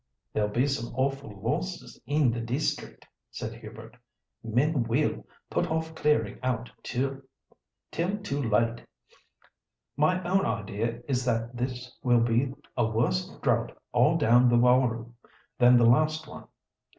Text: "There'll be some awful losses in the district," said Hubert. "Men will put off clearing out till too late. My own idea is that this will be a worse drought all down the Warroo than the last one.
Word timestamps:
"There'll 0.33 0.49
be 0.49 0.65
some 0.65 0.95
awful 0.95 1.39
losses 1.43 2.01
in 2.07 2.31
the 2.31 2.39
district," 2.41 3.05
said 3.29 3.53
Hubert. 3.59 3.97
"Men 4.43 4.81
will 4.85 5.27
put 5.51 5.69
off 5.69 5.93
clearing 5.93 6.39
out 6.41 6.71
till 6.81 7.21
too 7.91 8.41
late. 8.41 8.83
My 9.95 10.19
own 10.23 10.43
idea 10.43 11.01
is 11.07 11.23
that 11.25 11.55
this 11.55 11.95
will 12.01 12.21
be 12.21 12.51
a 12.75 12.83
worse 12.87 13.29
drought 13.43 13.77
all 13.91 14.17
down 14.17 14.49
the 14.49 14.57
Warroo 14.57 15.13
than 15.59 15.77
the 15.77 15.85
last 15.85 16.27
one. 16.27 16.47